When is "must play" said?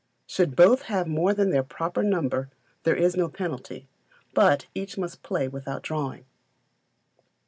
4.97-5.47